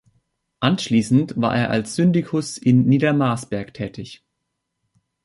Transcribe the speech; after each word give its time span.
Anschließend 0.61 1.39
war 1.39 1.55
er 1.55 1.69
als 1.69 1.95
Syndikus 1.95 2.57
in 2.57 2.85
Niedermarsberg 2.87 3.71
tätig. 3.71 4.23